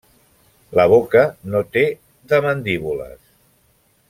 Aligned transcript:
La 0.79 0.85
boca 0.93 1.23
no 1.55 1.61
té 1.77 1.85
de 2.33 2.43
mandíbules. 2.47 3.23